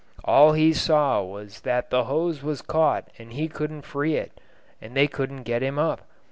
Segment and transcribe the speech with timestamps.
[0.23, 4.31] All he saw was that the hose was caught and he couldn't free it,
[4.81, 6.01] and they couldn't get him up.